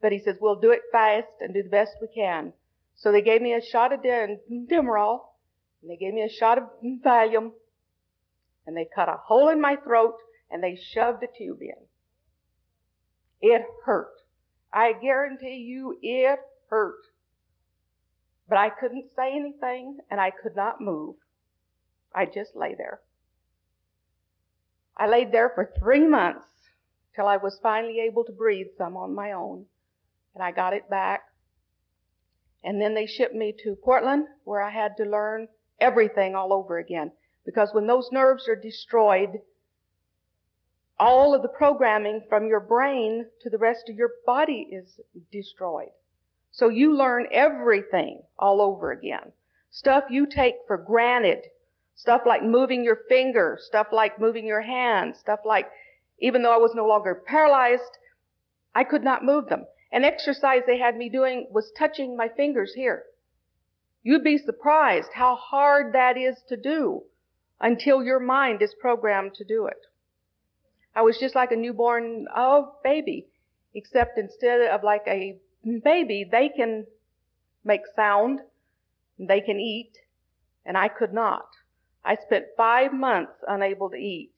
But 0.00 0.12
he 0.12 0.20
says, 0.20 0.36
we'll 0.40 0.60
do 0.60 0.70
it 0.70 0.82
fast 0.92 1.26
and 1.40 1.52
do 1.52 1.64
the 1.64 1.68
best 1.68 1.96
we 2.00 2.06
can. 2.06 2.52
So 2.94 3.10
they 3.10 3.20
gave 3.20 3.42
me 3.42 3.52
a 3.52 3.60
shot 3.60 3.92
of 3.92 3.98
Demerol, 4.02 5.22
and 5.82 5.90
they 5.90 5.96
gave 5.96 6.14
me 6.14 6.22
a 6.22 6.28
shot 6.28 6.58
of 6.58 6.64
Valium, 7.04 7.50
and 8.66 8.76
they 8.76 8.88
cut 8.94 9.08
a 9.08 9.20
hole 9.26 9.48
in 9.48 9.60
my 9.60 9.76
throat, 9.76 10.16
and 10.50 10.62
they 10.62 10.76
shoved 10.76 11.22
a 11.22 11.26
tube 11.26 11.62
in. 11.62 11.74
It 13.40 13.62
hurt. 13.84 14.12
I 14.72 14.92
guarantee 14.92 15.56
you 15.56 15.98
it 16.02 16.38
hurt. 16.68 17.00
But 18.48 18.58
I 18.58 18.70
couldn't 18.70 19.06
say 19.16 19.34
anything, 19.34 19.98
and 20.10 20.20
I 20.20 20.30
could 20.30 20.56
not 20.56 20.80
move. 20.80 21.16
I 22.14 22.26
just 22.26 22.54
lay 22.54 22.74
there. 22.74 23.00
I 24.96 25.08
laid 25.08 25.32
there 25.32 25.50
for 25.54 25.72
three 25.78 26.06
months 26.06 26.46
till 27.14 27.26
I 27.26 27.36
was 27.36 27.58
finally 27.62 28.00
able 28.00 28.24
to 28.24 28.32
breathe 28.32 28.68
some 28.78 28.96
on 28.96 29.14
my 29.14 29.32
own. 29.32 29.66
And 30.34 30.42
I 30.42 30.52
got 30.52 30.72
it 30.72 30.88
back. 30.90 31.22
And 32.62 32.80
then 32.80 32.94
they 32.94 33.06
shipped 33.06 33.34
me 33.34 33.54
to 33.62 33.76
Portland 33.76 34.26
where 34.44 34.62
I 34.62 34.70
had 34.70 34.96
to 34.98 35.04
learn 35.04 35.48
everything 35.80 36.34
all 36.34 36.52
over 36.52 36.78
again. 36.78 37.12
Because 37.44 37.70
when 37.72 37.86
those 37.86 38.10
nerves 38.10 38.48
are 38.48 38.56
destroyed, 38.56 39.40
all 40.98 41.34
of 41.34 41.42
the 41.42 41.48
programming 41.48 42.22
from 42.28 42.46
your 42.46 42.60
brain 42.60 43.26
to 43.42 43.50
the 43.50 43.58
rest 43.58 43.88
of 43.88 43.96
your 43.96 44.10
body 44.24 44.68
is 44.70 45.00
destroyed. 45.30 45.90
So 46.50 46.68
you 46.68 46.96
learn 46.96 47.26
everything 47.32 48.22
all 48.38 48.60
over 48.60 48.92
again. 48.92 49.32
Stuff 49.70 50.04
you 50.08 50.26
take 50.26 50.54
for 50.66 50.78
granted 50.78 51.42
Stuff 51.96 52.22
like 52.26 52.42
moving 52.42 52.82
your 52.82 52.96
finger, 53.08 53.56
stuff 53.60 53.88
like 53.92 54.18
moving 54.18 54.46
your 54.46 54.62
hand, 54.62 55.16
stuff 55.16 55.40
like, 55.44 55.70
even 56.18 56.42
though 56.42 56.52
I 56.52 56.58
was 56.58 56.74
no 56.74 56.86
longer 56.86 57.14
paralyzed, 57.14 57.98
I 58.74 58.84
could 58.84 59.04
not 59.04 59.24
move 59.24 59.48
them. 59.48 59.66
An 59.92 60.04
exercise 60.04 60.62
they 60.66 60.78
had 60.78 60.96
me 60.96 61.08
doing 61.08 61.46
was 61.52 61.70
touching 61.78 62.16
my 62.16 62.28
fingers 62.28 62.74
here. 62.74 63.04
You'd 64.02 64.24
be 64.24 64.38
surprised 64.38 65.12
how 65.12 65.36
hard 65.36 65.92
that 65.92 66.16
is 66.16 66.42
to 66.48 66.56
do 66.56 67.04
until 67.60 68.02
your 68.02 68.20
mind 68.20 68.62
is 68.62 68.74
programmed 68.80 69.34
to 69.34 69.44
do 69.44 69.66
it. 69.66 69.86
I 70.94 71.02
was 71.02 71.18
just 71.18 71.34
like 71.34 71.50
a 71.50 71.56
newborn 71.56 72.26
oh 72.34 72.74
baby, 72.84 73.26
except 73.74 74.18
instead 74.18 74.60
of 74.60 74.82
like 74.82 75.04
a 75.06 75.38
baby, 75.82 76.28
they 76.30 76.48
can 76.48 76.86
make 77.64 77.82
sound, 77.96 78.40
they 79.18 79.40
can 79.40 79.58
eat, 79.58 79.92
and 80.64 80.76
I 80.76 80.88
could 80.88 81.12
not. 81.12 81.46
I 82.04 82.16
spent 82.16 82.44
five 82.56 82.92
months 82.92 83.32
unable 83.48 83.90
to 83.90 83.96
eat. 83.96 84.34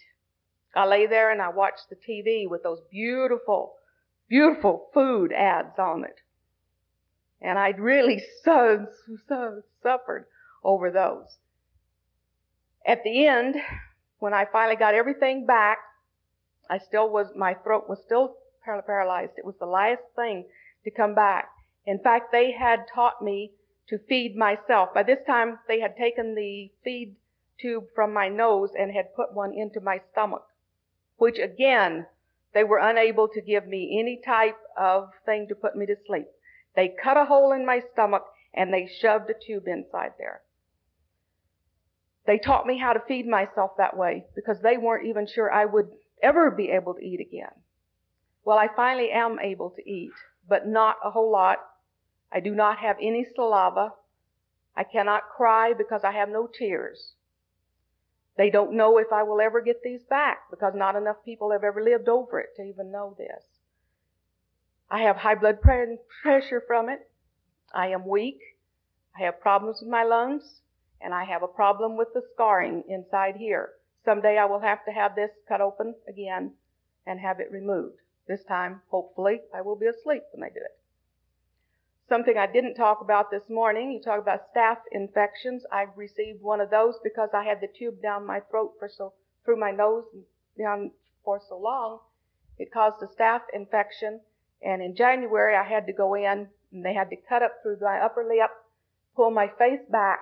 I 0.74 0.86
lay 0.86 1.06
there 1.06 1.30
and 1.30 1.40
I 1.40 1.48
watched 1.48 1.88
the 1.88 1.96
TV 1.96 2.48
with 2.48 2.62
those 2.62 2.80
beautiful, 2.90 3.74
beautiful 4.28 4.88
food 4.94 5.32
ads 5.32 5.78
on 5.78 6.04
it. 6.04 6.20
And 7.40 7.58
I 7.58 7.70
really 7.70 8.22
so, 8.44 8.86
so 9.28 9.62
suffered 9.82 10.26
over 10.62 10.90
those. 10.90 11.38
At 12.86 13.02
the 13.02 13.26
end, 13.26 13.56
when 14.20 14.32
I 14.32 14.44
finally 14.44 14.76
got 14.76 14.94
everything 14.94 15.44
back, 15.44 15.78
I 16.70 16.78
still 16.78 17.10
was, 17.10 17.26
my 17.34 17.54
throat 17.54 17.88
was 17.88 17.98
still 18.04 18.36
paralyzed. 18.64 19.32
It 19.36 19.44
was 19.44 19.56
the 19.58 19.66
last 19.66 20.02
thing 20.14 20.46
to 20.84 20.90
come 20.92 21.14
back. 21.14 21.50
In 21.84 21.98
fact, 21.98 22.30
they 22.30 22.52
had 22.52 22.86
taught 22.94 23.20
me 23.20 23.52
to 23.88 23.98
feed 23.98 24.36
myself. 24.36 24.94
By 24.94 25.02
this 25.02 25.18
time, 25.26 25.58
they 25.66 25.80
had 25.80 25.96
taken 25.96 26.36
the 26.36 26.70
feed 26.84 27.16
tube 27.60 27.86
from 27.94 28.12
my 28.12 28.28
nose 28.28 28.70
and 28.78 28.92
had 28.92 29.14
put 29.14 29.34
one 29.34 29.52
into 29.52 29.80
my 29.80 30.00
stomach, 30.12 30.46
which 31.16 31.38
again, 31.38 32.06
they 32.54 32.62
were 32.64 32.78
unable 32.78 33.28
to 33.28 33.40
give 33.40 33.66
me 33.66 33.98
any 34.00 34.20
type 34.24 34.58
of 34.76 35.10
thing 35.24 35.48
to 35.48 35.54
put 35.54 35.74
me 35.74 35.86
to 35.86 35.96
sleep. 36.06 36.28
They 36.74 36.88
cut 36.88 37.16
a 37.16 37.24
hole 37.24 37.52
in 37.52 37.66
my 37.66 37.80
stomach 37.92 38.24
and 38.54 38.72
they 38.72 38.86
shoved 38.86 39.28
a 39.30 39.34
tube 39.34 39.66
inside 39.66 40.12
there. 40.18 40.42
They 42.26 42.38
taught 42.38 42.66
me 42.66 42.78
how 42.78 42.92
to 42.92 43.02
feed 43.06 43.26
myself 43.26 43.72
that 43.78 43.96
way 43.96 44.24
because 44.34 44.60
they 44.60 44.76
weren't 44.76 45.06
even 45.06 45.26
sure 45.26 45.50
I 45.50 45.64
would 45.64 45.88
ever 46.22 46.50
be 46.50 46.70
able 46.70 46.94
to 46.94 47.00
eat 47.00 47.20
again. 47.20 47.52
Well, 48.44 48.58
I 48.58 48.68
finally 48.74 49.10
am 49.10 49.38
able 49.38 49.70
to 49.70 49.88
eat, 49.88 50.12
but 50.48 50.66
not 50.66 50.96
a 51.04 51.10
whole 51.10 51.30
lot. 51.30 51.58
I 52.32 52.40
do 52.40 52.54
not 52.54 52.78
have 52.78 52.96
any 53.00 53.24
saliva. 53.34 53.92
I 54.76 54.82
cannot 54.84 55.30
cry 55.36 55.72
because 55.72 56.02
I 56.04 56.12
have 56.12 56.28
no 56.28 56.48
tears. 56.48 57.12
They 58.36 58.50
don't 58.50 58.76
know 58.76 58.98
if 58.98 59.12
I 59.12 59.22
will 59.22 59.40
ever 59.40 59.60
get 59.60 59.82
these 59.82 60.02
back 60.02 60.50
because 60.50 60.74
not 60.74 60.96
enough 60.96 61.24
people 61.24 61.52
have 61.52 61.64
ever 61.64 61.82
lived 61.82 62.08
over 62.08 62.40
it 62.40 62.50
to 62.56 62.62
even 62.62 62.90
know 62.90 63.14
this. 63.16 63.44
I 64.90 65.02
have 65.02 65.16
high 65.16 65.34
blood 65.36 65.60
pressure 65.60 66.62
from 66.66 66.88
it. 66.88 67.08
I 67.72 67.88
am 67.88 68.06
weak. 68.06 68.40
I 69.18 69.22
have 69.22 69.40
problems 69.40 69.78
with 69.80 69.90
my 69.90 70.04
lungs 70.04 70.60
and 71.00 71.14
I 71.14 71.24
have 71.24 71.42
a 71.42 71.48
problem 71.48 71.96
with 71.96 72.08
the 72.14 72.22
scarring 72.34 72.84
inside 72.88 73.36
here. 73.36 73.70
Someday 74.04 74.38
I 74.38 74.44
will 74.44 74.60
have 74.60 74.84
to 74.84 74.92
have 74.92 75.14
this 75.14 75.30
cut 75.48 75.60
open 75.60 75.94
again 76.08 76.52
and 77.06 77.20
have 77.20 77.40
it 77.40 77.50
removed. 77.50 77.98
This 78.26 78.44
time, 78.44 78.82
hopefully, 78.88 79.40
I 79.54 79.60
will 79.60 79.76
be 79.76 79.86
asleep 79.86 80.22
when 80.32 80.40
they 80.40 80.52
do 80.52 80.64
it. 80.64 80.78
Something 82.08 82.38
I 82.38 82.46
didn't 82.46 82.74
talk 82.74 83.00
about 83.00 83.30
this 83.30 83.48
morning, 83.48 83.90
you 83.90 84.00
talk 84.00 84.20
about 84.20 84.54
staph 84.54 84.78
infections. 84.92 85.64
I've 85.72 85.96
received 85.96 86.40
one 86.40 86.60
of 86.60 86.70
those 86.70 86.94
because 87.02 87.30
I 87.34 87.44
had 87.44 87.60
the 87.60 87.66
tube 87.66 88.00
down 88.00 88.26
my 88.26 88.40
throat 88.40 88.74
for 88.78 88.88
so, 88.88 89.12
through 89.44 89.58
my 89.58 89.72
nose 89.72 90.04
down 90.56 90.92
for 91.24 91.40
so 91.48 91.58
long. 91.58 91.98
It 92.58 92.72
caused 92.72 93.02
a 93.02 93.06
staph 93.06 93.42
infection. 93.52 94.20
And 94.62 94.82
in 94.82 94.94
January, 94.94 95.56
I 95.56 95.64
had 95.64 95.86
to 95.86 95.92
go 95.92 96.14
in 96.14 96.48
and 96.72 96.84
they 96.84 96.94
had 96.94 97.10
to 97.10 97.16
cut 97.16 97.42
up 97.42 97.56
through 97.62 97.78
my 97.80 97.98
upper 97.98 98.24
lip, 98.24 98.50
pull 99.14 99.30
my 99.30 99.48
face 99.48 99.84
back, 99.90 100.20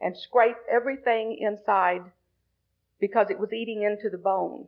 and 0.00 0.16
scrape 0.16 0.56
everything 0.70 1.38
inside 1.40 2.02
because 3.00 3.28
it 3.30 3.38
was 3.38 3.52
eating 3.52 3.82
into 3.82 4.10
the 4.10 4.18
bone. 4.18 4.66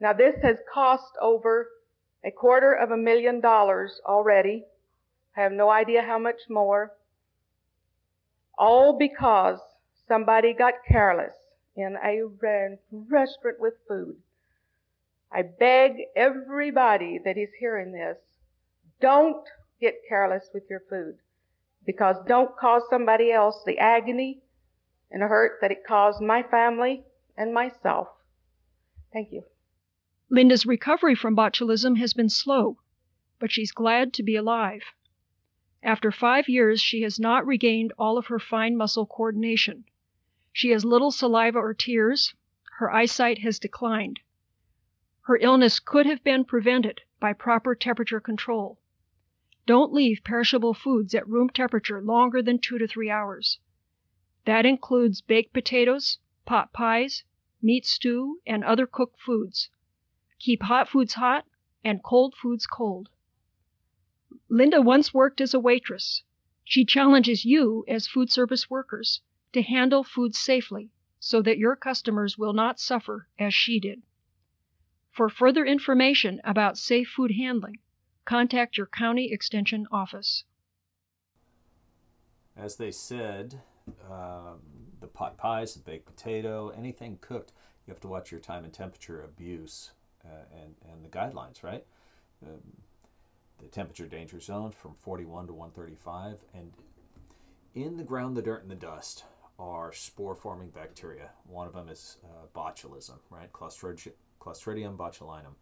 Now 0.00 0.12
this 0.12 0.36
has 0.42 0.58
cost 0.72 1.12
over 1.20 1.68
a 2.24 2.30
quarter 2.30 2.72
of 2.72 2.90
a 2.90 2.96
million 2.96 3.40
dollars 3.40 4.00
already 4.06 4.64
I 5.38 5.42
have 5.42 5.52
no 5.52 5.70
idea 5.70 6.02
how 6.02 6.18
much 6.18 6.48
more. 6.48 6.94
All 8.58 8.98
because 8.98 9.60
somebody 10.08 10.52
got 10.52 10.84
careless 10.84 11.34
in 11.76 11.96
a 12.02 12.24
restaurant 12.90 13.60
with 13.60 13.74
food. 13.86 14.16
I 15.30 15.42
beg 15.42 15.92
everybody 16.16 17.20
that 17.24 17.38
is 17.38 17.50
hearing 17.60 17.92
this, 17.92 18.18
don't 19.00 19.46
get 19.80 20.02
careless 20.08 20.48
with 20.52 20.64
your 20.68 20.80
food 20.90 21.18
because 21.88 22.16
don't 22.26 22.54
cause 22.58 22.82
somebody 22.90 23.32
else 23.32 23.62
the 23.64 23.78
agony 23.78 24.42
and 25.10 25.22
hurt 25.22 25.52
that 25.62 25.70
it 25.70 25.86
caused 25.86 26.20
my 26.20 26.42
family 26.42 27.02
and 27.34 27.54
myself. 27.54 28.08
Thank 29.10 29.32
you. 29.32 29.44
Linda's 30.28 30.66
recovery 30.66 31.14
from 31.14 31.34
botulism 31.34 31.96
has 31.96 32.12
been 32.12 32.28
slow, 32.28 32.76
but 33.38 33.50
she's 33.50 33.72
glad 33.72 34.12
to 34.12 34.22
be 34.22 34.36
alive. 34.36 34.82
After 35.82 36.12
five 36.12 36.46
years 36.46 36.82
she 36.82 37.00
has 37.04 37.18
not 37.18 37.46
regained 37.46 37.94
all 37.96 38.18
of 38.18 38.26
her 38.26 38.38
fine 38.38 38.76
muscle 38.76 39.06
coordination. 39.06 39.86
She 40.52 40.68
has 40.72 40.84
little 40.84 41.10
saliva 41.10 41.58
or 41.58 41.72
tears. 41.72 42.34
Her 42.80 42.92
eyesight 42.92 43.38
has 43.38 43.58
declined. 43.58 44.20
Her 45.22 45.38
illness 45.38 45.80
could 45.80 46.04
have 46.04 46.22
been 46.22 46.44
prevented 46.44 47.00
by 47.18 47.32
proper 47.32 47.74
temperature 47.74 48.20
control. 48.20 48.78
Don't 49.68 49.92
leave 49.92 50.24
perishable 50.24 50.72
foods 50.72 51.14
at 51.14 51.28
room 51.28 51.50
temperature 51.50 52.00
longer 52.00 52.40
than 52.40 52.58
two 52.58 52.78
to 52.78 52.88
three 52.88 53.10
hours. 53.10 53.58
That 54.46 54.64
includes 54.64 55.20
baked 55.20 55.52
potatoes, 55.52 56.16
pot 56.46 56.72
pies, 56.72 57.22
meat 57.60 57.84
stew, 57.84 58.40
and 58.46 58.64
other 58.64 58.86
cooked 58.86 59.20
foods. 59.20 59.68
Keep 60.38 60.62
hot 60.62 60.88
foods 60.88 61.12
hot 61.12 61.44
and 61.84 62.02
cold 62.02 62.34
foods 62.34 62.66
cold. 62.66 63.10
Linda 64.48 64.80
once 64.80 65.12
worked 65.12 65.38
as 65.38 65.52
a 65.52 65.60
waitress. 65.60 66.22
She 66.64 66.86
challenges 66.86 67.44
you, 67.44 67.84
as 67.86 68.08
food 68.08 68.32
service 68.32 68.70
workers, 68.70 69.20
to 69.52 69.60
handle 69.60 70.02
food 70.02 70.34
safely 70.34 70.92
so 71.20 71.42
that 71.42 71.58
your 71.58 71.76
customers 71.76 72.38
will 72.38 72.54
not 72.54 72.80
suffer 72.80 73.28
as 73.38 73.52
she 73.52 73.78
did. 73.80 74.00
For 75.10 75.28
further 75.28 75.66
information 75.66 76.40
about 76.42 76.78
safe 76.78 77.10
food 77.10 77.32
handling, 77.32 77.80
contact 78.28 78.76
your 78.76 78.86
county 78.86 79.32
extension 79.32 79.86
office. 79.90 80.44
As 82.54 82.76
they 82.76 82.90
said, 82.90 83.62
um, 84.10 84.58
the 85.00 85.06
pot 85.06 85.38
pies, 85.38 85.72
the 85.72 85.80
baked 85.80 86.04
potato, 86.04 86.70
anything 86.76 87.18
cooked, 87.22 87.52
you 87.86 87.92
have 87.92 88.00
to 88.00 88.08
watch 88.08 88.30
your 88.30 88.40
time 88.40 88.64
and 88.64 88.72
temperature 88.72 89.22
abuse 89.22 89.92
uh, 90.26 90.44
and, 90.52 90.74
and 90.92 91.02
the 91.02 91.08
guidelines, 91.08 91.62
right? 91.62 91.86
Um, 92.44 92.60
the 93.62 93.68
temperature 93.68 94.06
danger 94.06 94.40
zone 94.40 94.72
from 94.72 94.94
41 94.98 95.46
to 95.46 95.54
135. 95.54 96.40
And 96.52 96.72
in 97.74 97.96
the 97.96 98.04
ground, 98.04 98.36
the 98.36 98.42
dirt, 98.42 98.60
and 98.60 98.70
the 98.70 98.76
dust 98.76 99.24
are 99.58 99.90
spore 99.92 100.34
forming 100.34 100.68
bacteria. 100.68 101.30
One 101.46 101.66
of 101.66 101.72
them 101.72 101.88
is 101.88 102.18
uh, 102.22 102.46
botulism, 102.54 103.18
right? 103.30 103.50
Clostridium, 103.52 104.12
Clostridium 104.38 104.96
botulinum. 104.98 105.54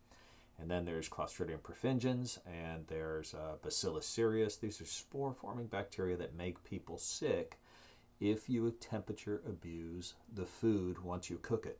And 0.58 0.70
then 0.70 0.84
there's 0.84 1.08
Clostridium 1.08 1.60
perfringens 1.60 2.38
and 2.46 2.86
there's 2.86 3.34
uh, 3.34 3.56
Bacillus 3.62 4.06
cereus. 4.06 4.56
These 4.56 4.80
are 4.80 4.86
spore 4.86 5.34
forming 5.34 5.66
bacteria 5.66 6.16
that 6.16 6.34
make 6.34 6.64
people 6.64 6.98
sick 6.98 7.58
if 8.20 8.48
you 8.48 8.70
temperature 8.70 9.42
abuse 9.46 10.14
the 10.32 10.46
food 10.46 11.02
once 11.02 11.28
you 11.28 11.38
cook 11.38 11.66
it. 11.66 11.78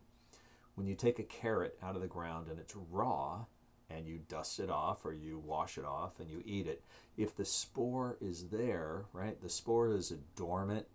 When 0.75 0.87
you 0.87 0.95
take 0.95 1.18
a 1.18 1.23
carrot 1.23 1.78
out 1.83 1.95
of 1.95 2.02
the 2.02 2.06
ground 2.06 2.49
and 2.49 2.59
it's 2.59 2.76
raw, 2.90 3.47
and 3.88 4.06
you 4.06 4.21
dust 4.28 4.59
it 4.59 4.71
off 4.71 5.04
or 5.04 5.12
you 5.12 5.38
wash 5.38 5.78
it 5.78 5.85
off 5.85 6.18
and 6.18 6.30
you 6.30 6.42
eat 6.45 6.66
it, 6.66 6.83
if 7.16 7.35
the 7.35 7.45
spore 7.45 8.16
is 8.21 8.49
there, 8.49 9.04
right, 9.12 9.40
the 9.40 9.49
spore 9.49 9.92
is 9.92 10.11
a 10.11 10.16
dormant 10.37 10.87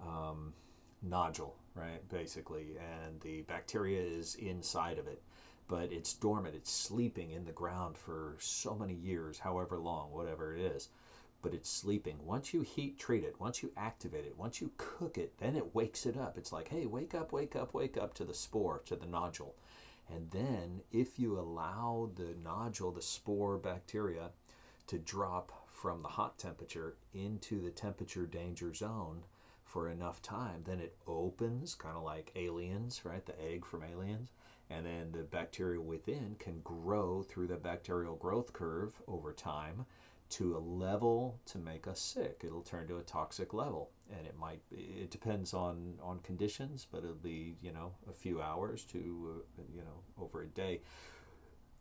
um, 0.00 0.52
nodule, 1.02 1.56
right, 1.74 2.06
basically, 2.08 2.76
and 2.78 3.20
the 3.20 3.42
bacteria 3.42 4.00
is 4.02 4.34
inside 4.34 4.98
of 4.98 5.06
it, 5.06 5.22
but 5.68 5.92
it's 5.92 6.12
dormant, 6.12 6.54
it's 6.54 6.70
sleeping 6.70 7.30
in 7.30 7.44
the 7.44 7.52
ground 7.52 7.96
for 7.96 8.36
so 8.38 8.74
many 8.74 8.94
years, 8.94 9.40
however 9.40 9.78
long, 9.78 10.12
whatever 10.12 10.54
it 10.54 10.60
is. 10.60 10.88
But 11.42 11.54
it's 11.54 11.70
sleeping. 11.70 12.24
Once 12.24 12.54
you 12.54 12.62
heat 12.62 12.98
treat 12.98 13.22
it, 13.22 13.38
once 13.38 13.62
you 13.62 13.70
activate 13.76 14.24
it, 14.24 14.38
once 14.38 14.60
you 14.60 14.70
cook 14.78 15.18
it, 15.18 15.38
then 15.38 15.56
it 15.56 15.74
wakes 15.74 16.06
it 16.06 16.16
up. 16.16 16.38
It's 16.38 16.52
like, 16.52 16.68
hey, 16.68 16.86
wake 16.86 17.14
up, 17.14 17.32
wake 17.32 17.54
up, 17.54 17.74
wake 17.74 17.98
up 17.98 18.14
to 18.14 18.24
the 18.24 18.32
spore, 18.34 18.80
to 18.86 18.96
the 18.96 19.06
nodule 19.06 19.54
and 20.12 20.30
then, 20.30 20.82
if 20.92 21.18
you 21.18 21.38
allow 21.38 22.10
the 22.14 22.34
nodule, 22.42 22.92
the 22.92 23.02
spore 23.02 23.56
bacteria, 23.56 24.30
to 24.86 24.98
drop 24.98 25.66
from 25.70 26.02
the 26.02 26.08
hot 26.08 26.38
temperature 26.38 26.96
into 27.14 27.60
the 27.60 27.70
temperature 27.70 28.26
danger 28.26 28.74
zone 28.74 29.24
for 29.64 29.88
enough 29.88 30.20
time, 30.20 30.62
then 30.66 30.78
it 30.78 30.96
opens, 31.06 31.74
kind 31.74 31.96
of 31.96 32.02
like 32.02 32.32
aliens, 32.36 33.00
right? 33.04 33.24
The 33.24 33.40
egg 33.42 33.64
from 33.64 33.82
aliens. 33.82 34.30
And 34.70 34.86
then 34.86 35.12
the 35.12 35.22
bacteria 35.22 35.80
within 35.80 36.36
can 36.38 36.60
grow 36.64 37.22
through 37.22 37.48
the 37.48 37.56
bacterial 37.56 38.16
growth 38.16 38.52
curve 38.52 38.94
over 39.06 39.32
time 39.32 39.86
to 40.30 40.56
a 40.56 40.58
level 40.58 41.38
to 41.46 41.58
make 41.58 41.86
us 41.86 42.00
sick. 42.00 42.40
It'll 42.44 42.62
turn 42.62 42.88
to 42.88 42.96
a 42.96 43.02
toxic 43.02 43.52
level, 43.52 43.90
and 44.10 44.26
it 44.26 44.36
might. 44.38 44.62
It 44.72 45.10
depends 45.10 45.52
on 45.52 45.98
on 46.02 46.20
conditions, 46.20 46.86
but 46.90 47.04
it'll 47.04 47.14
be 47.14 47.56
you 47.62 47.72
know 47.72 47.92
a 48.10 48.12
few 48.12 48.40
hours 48.40 48.84
to 48.86 48.98
uh, 49.58 49.62
you 49.72 49.82
know 49.82 50.02
over 50.20 50.42
a 50.42 50.46
day. 50.46 50.80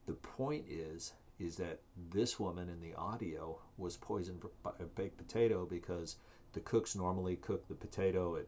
The 0.05 0.13
point 0.13 0.65
is 0.69 1.13
is 1.39 1.55
that 1.55 1.79
this 2.11 2.39
woman 2.39 2.69
in 2.69 2.79
the 2.79 2.93
audio 2.95 3.59
was 3.77 3.97
poisoned 3.97 4.43
by 4.61 4.71
a 4.79 4.83
baked 4.83 5.17
potato 5.17 5.65
because 5.65 6.17
the 6.53 6.59
cooks 6.59 6.95
normally 6.95 7.35
cook 7.35 7.67
the 7.67 7.73
potato 7.73 8.35
at 8.35 8.45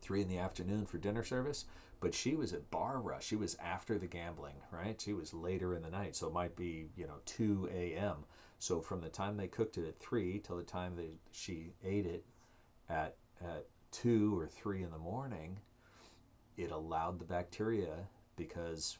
three 0.00 0.22
in 0.22 0.28
the 0.28 0.38
afternoon 0.38 0.86
for 0.86 0.98
dinner 0.98 1.24
service, 1.24 1.64
but 2.00 2.14
she 2.14 2.34
was 2.34 2.52
at 2.52 2.70
bar 2.70 3.00
rush. 3.00 3.26
She 3.26 3.36
was 3.36 3.56
after 3.62 3.98
the 3.98 4.06
gambling, 4.06 4.56
right? 4.72 5.00
She 5.00 5.12
was 5.12 5.34
later 5.34 5.74
in 5.74 5.82
the 5.82 5.90
night, 5.90 6.16
so 6.16 6.26
it 6.26 6.32
might 6.32 6.56
be 6.56 6.88
you 6.96 7.06
know 7.06 7.20
two 7.26 7.68
a.m. 7.72 8.24
So 8.58 8.80
from 8.80 9.00
the 9.00 9.08
time 9.08 9.36
they 9.36 9.48
cooked 9.48 9.78
it 9.78 9.86
at 9.86 9.98
three 9.98 10.38
till 10.38 10.56
the 10.56 10.62
time 10.62 10.96
that 10.96 11.18
she 11.32 11.72
ate 11.84 12.06
it 12.06 12.24
at 12.88 13.16
at 13.40 13.66
two 13.90 14.38
or 14.38 14.46
three 14.46 14.82
in 14.82 14.90
the 14.90 14.98
morning, 14.98 15.60
it 16.56 16.70
allowed 16.70 17.18
the 17.18 17.24
bacteria 17.24 18.08
because 18.36 18.98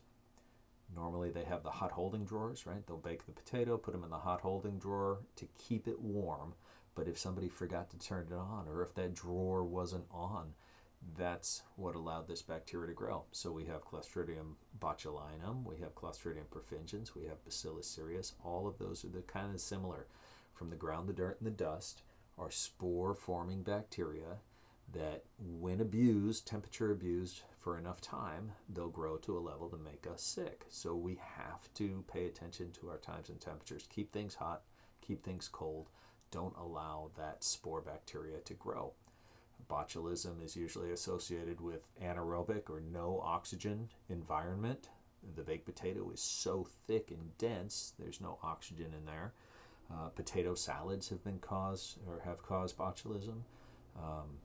normally 0.94 1.30
they 1.30 1.44
have 1.44 1.62
the 1.62 1.70
hot 1.70 1.92
holding 1.92 2.24
drawers, 2.24 2.66
right? 2.66 2.86
They'll 2.86 2.96
bake 2.96 3.26
the 3.26 3.32
potato, 3.32 3.76
put 3.76 3.92
them 3.92 4.04
in 4.04 4.10
the 4.10 4.18
hot 4.18 4.40
holding 4.40 4.78
drawer 4.78 5.20
to 5.36 5.46
keep 5.58 5.86
it 5.86 6.00
warm. 6.00 6.54
But 6.94 7.06
if 7.06 7.18
somebody 7.18 7.48
forgot 7.48 7.90
to 7.90 7.98
turn 7.98 8.26
it 8.30 8.34
on, 8.34 8.66
or 8.68 8.82
if 8.82 8.94
that 8.94 9.14
drawer 9.14 9.62
wasn't 9.64 10.06
on, 10.10 10.54
that's 11.16 11.62
what 11.76 11.94
allowed 11.94 12.28
this 12.28 12.42
bacteria 12.42 12.88
to 12.88 12.94
grow. 12.94 13.24
So 13.32 13.50
we 13.50 13.64
have 13.66 13.84
Clostridium 13.84 14.54
botulinum, 14.78 15.64
we 15.64 15.78
have 15.78 15.94
Clostridium 15.94 16.46
perfringens, 16.50 17.14
we 17.14 17.24
have 17.24 17.44
Bacillus 17.44 17.88
cereus. 17.88 18.34
All 18.44 18.66
of 18.66 18.78
those 18.78 19.04
are 19.04 19.08
the 19.08 19.22
kind 19.22 19.54
of 19.54 19.60
similar. 19.60 20.06
From 20.52 20.70
the 20.70 20.76
ground, 20.76 21.08
the 21.08 21.14
dirt, 21.14 21.38
and 21.40 21.46
the 21.46 21.50
dust 21.50 22.02
are 22.36 22.50
spore-forming 22.50 23.62
bacteria 23.62 24.40
that, 24.92 25.24
when 25.38 25.80
abused, 25.80 26.46
temperature 26.46 26.90
abused 26.90 27.42
for 27.58 27.78
enough 27.78 28.00
time, 28.00 28.52
they'll 28.68 28.88
grow 28.88 29.16
to 29.18 29.38
a 29.38 29.40
level 29.40 29.68
to 29.70 29.76
make 29.78 30.06
us 30.06 30.22
sick. 30.22 30.66
So 30.68 30.94
we 30.94 31.18
have 31.36 31.72
to 31.74 32.04
pay 32.12 32.26
attention 32.26 32.72
to 32.72 32.88
our 32.88 32.98
times 32.98 33.28
and 33.28 33.40
temperatures. 33.40 33.88
Keep 33.88 34.12
things 34.12 34.34
hot, 34.34 34.62
keep 35.00 35.24
things 35.24 35.48
cold. 35.48 35.88
Don't 36.30 36.56
allow 36.58 37.10
that 37.16 37.42
spore 37.42 37.80
bacteria 37.80 38.38
to 38.38 38.54
grow. 38.54 38.92
Botulism 39.68 40.44
is 40.44 40.56
usually 40.56 40.90
associated 40.90 41.60
with 41.60 41.86
anaerobic 42.02 42.70
or 42.70 42.80
no 42.80 43.20
oxygen 43.24 43.88
environment. 44.08 44.88
The 45.36 45.42
baked 45.42 45.66
potato 45.66 46.10
is 46.10 46.20
so 46.20 46.66
thick 46.86 47.10
and 47.10 47.36
dense, 47.38 47.92
there's 47.98 48.20
no 48.20 48.38
oxygen 48.42 48.94
in 48.96 49.04
there. 49.04 49.32
Uh, 49.92 50.08
potato 50.08 50.54
salads 50.54 51.08
have 51.08 51.22
been 51.24 51.38
caused 51.40 51.98
or 52.06 52.20
have 52.24 52.42
caused 52.42 52.78
botulism. 52.78 53.42
Um, 53.96 54.38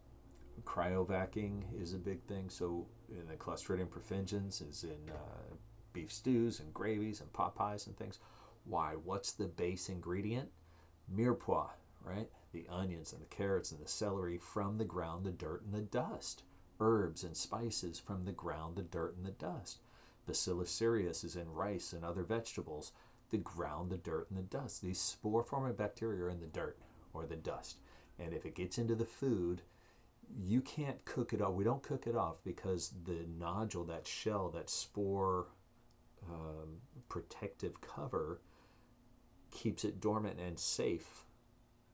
cryovacking 0.63 1.63
is 1.79 1.93
a 1.93 1.97
big 1.97 2.23
thing. 2.23 2.49
So, 2.49 2.87
in 3.09 3.27
the 3.27 3.35
Clostridium 3.35 3.87
perfringens 3.87 4.67
is 4.67 4.83
in 4.83 5.11
uh, 5.13 5.55
beef 5.93 6.11
stews 6.11 6.59
and 6.59 6.73
gravies 6.73 7.21
and 7.21 7.31
pot 7.31 7.55
pies 7.55 7.85
and 7.85 7.95
things. 7.95 8.19
Why? 8.65 8.93
What's 8.93 9.31
the 9.31 9.45
base 9.45 9.89
ingredient? 9.89 10.49
Mirepoix, 11.13 11.69
right? 12.03 12.27
The 12.55 12.65
onions 12.69 13.11
and 13.11 13.21
the 13.21 13.25
carrots 13.25 13.73
and 13.73 13.81
the 13.83 13.87
celery 13.89 14.37
from 14.37 14.77
the 14.77 14.85
ground, 14.85 15.25
the 15.25 15.31
dirt 15.31 15.63
and 15.65 15.73
the 15.73 15.81
dust. 15.81 16.43
Herbs 16.79 17.21
and 17.21 17.35
spices 17.35 17.99
from 17.99 18.23
the 18.23 18.31
ground, 18.31 18.77
the 18.77 18.81
dirt 18.81 19.17
and 19.17 19.25
the 19.25 19.31
dust. 19.31 19.79
Bacillus 20.25 20.71
cereus 20.71 21.25
is 21.25 21.35
in 21.35 21.51
rice 21.51 21.91
and 21.91 22.05
other 22.05 22.23
vegetables. 22.23 22.93
The 23.29 23.39
ground, 23.39 23.91
the 23.91 23.97
dirt, 23.97 24.27
and 24.29 24.39
the 24.39 24.43
dust. 24.43 24.81
These 24.81 25.01
spore 25.01 25.43
forming 25.43 25.73
bacteria 25.73 26.23
are 26.23 26.29
in 26.29 26.39
the 26.39 26.45
dirt 26.45 26.77
or 27.13 27.25
the 27.25 27.35
dust. 27.35 27.75
And 28.17 28.33
if 28.33 28.45
it 28.45 28.55
gets 28.55 28.77
into 28.77 28.95
the 28.95 29.03
food, 29.03 29.61
you 30.33 30.61
can't 30.61 31.03
cook 31.03 31.33
it 31.33 31.41
off. 31.41 31.55
We 31.55 31.65
don't 31.65 31.83
cook 31.83 32.07
it 32.07 32.15
off 32.15 32.41
because 32.45 32.93
the 33.03 33.25
nodule, 33.37 33.83
that 33.83 34.07
shell, 34.07 34.49
that 34.51 34.69
spore 34.69 35.47
um, 36.25 36.77
protective 37.09 37.81
cover, 37.81 38.39
keeps 39.51 39.83
it 39.83 39.99
dormant 39.99 40.39
and 40.39 40.57
safe 40.57 41.24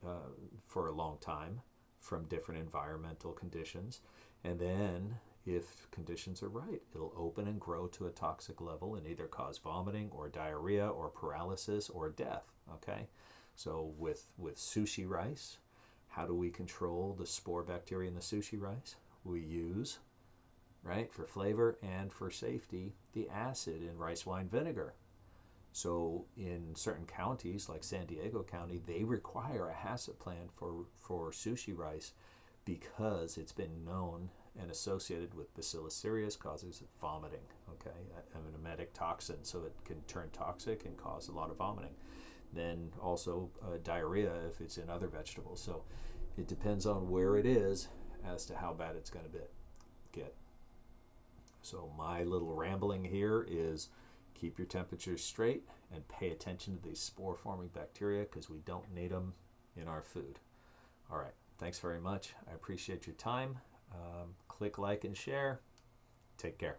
uh, 0.06 0.30
for 0.68 0.88
a 0.88 0.92
long 0.94 1.18
time 1.20 1.62
from 2.00 2.26
different 2.26 2.62
environmental 2.62 3.32
conditions. 3.32 4.02
And 4.44 4.60
then, 4.60 5.18
if 5.46 5.90
conditions 5.92 6.42
are 6.42 6.50
right, 6.50 6.82
it'll 6.94 7.14
open 7.18 7.48
and 7.48 7.60
grow 7.60 7.88
to 7.88 8.08
a 8.08 8.12
toxic 8.12 8.60
level 8.62 8.96
and 8.96 9.08
either 9.08 9.28
cause 9.28 9.58
vomiting 9.58 10.10
or 10.12 10.30
diarrhea 10.30 10.88
or 10.88 11.10
paralysis 11.10 11.90
or 11.90 12.10
death. 12.10 12.52
Okay? 12.74 13.08
So, 13.56 13.94
with, 13.98 14.34
with 14.38 14.58
sushi 14.58 15.08
rice, 15.08 15.58
how 16.10 16.26
do 16.26 16.34
we 16.34 16.50
control 16.50 17.16
the 17.18 17.26
spore 17.26 17.64
bacteria 17.64 18.10
in 18.10 18.16
the 18.16 18.22
sushi 18.22 18.60
rice? 18.60 18.96
We 19.24 19.40
use, 19.40 20.00
right, 20.84 21.12
for 21.12 21.26
flavor 21.26 21.78
and 21.82 22.12
for 22.12 22.32
safety, 22.32 22.96
the 23.14 23.30
acid 23.30 23.82
in 23.84 23.98
rice 23.98 24.26
wine 24.26 24.50
vinegar. 24.50 24.94
So 25.72 26.26
in 26.36 26.76
certain 26.76 27.06
counties, 27.06 27.70
like 27.70 27.84
San 27.84 28.06
Diego 28.06 28.44
County, 28.44 28.82
they 28.86 29.04
require 29.04 29.70
a 29.70 29.88
HACCP 29.88 30.20
plan 30.20 30.50
for, 30.54 30.86
for 31.00 31.32
sushi 31.32 31.78
rice 31.78 32.14
because 32.66 33.38
it's 33.38 33.54
been 33.54 33.86
known 33.86 34.30
and 34.60 34.70
associated 34.70 35.34
with 35.34 35.54
Bacillus 35.56 35.96
cereus 35.96 36.36
causes 36.36 36.84
vomiting, 37.00 37.40
okay, 37.70 37.98
an 38.36 38.42
emetic 38.54 38.94
toxin, 38.94 39.38
so 39.44 39.60
it 39.60 39.74
can 39.86 40.02
turn 40.02 40.30
toxic 40.34 40.86
and 40.86 40.98
cause 40.98 41.30
a 41.30 41.32
lot 41.32 41.50
of 41.50 41.58
vomiting. 41.58 41.94
Then 42.54 42.92
also 43.02 43.50
uh, 43.64 43.78
diarrhea 43.82 44.34
if 44.50 44.60
it's 44.60 44.78
in 44.78 44.90
other 44.90 45.08
vegetables. 45.08 45.62
So 45.62 45.84
it 46.38 46.48
depends 46.48 46.86
on 46.86 47.10
where 47.10 47.38
it 47.38 47.46
is 47.46 47.88
as 48.28 48.46
to 48.48 48.58
how 48.58 48.74
bad 48.74 48.98
it's 48.98 49.10
going 49.10 49.26
to 49.26 49.32
get. 50.12 50.36
So 51.62 51.90
my 51.98 52.24
little 52.24 52.54
rambling 52.54 53.06
here 53.06 53.48
is 53.50 53.88
Keep 54.42 54.58
your 54.58 54.66
temperature 54.66 55.18
straight 55.18 55.68
and 55.94 56.08
pay 56.08 56.32
attention 56.32 56.76
to 56.76 56.82
these 56.82 57.00
spore 57.00 57.36
forming 57.36 57.68
bacteria 57.68 58.24
because 58.24 58.50
we 58.50 58.58
don't 58.66 58.92
need 58.92 59.12
them 59.12 59.36
in 59.78 59.88
our 59.88 60.02
food. 60.02 60.40
All 61.12 61.20
right, 61.20 61.36
thanks 61.60 61.78
very 61.78 62.00
much. 62.00 62.34
I 62.50 62.56
appreciate 62.56 63.06
your 63.06 63.16
time. 63.16 63.60
Um, 63.94 64.30
click 64.48 64.80
like 64.80 65.04
and 65.04 65.16
share. 65.16 65.60
Take 66.40 66.58
care. 66.58 66.78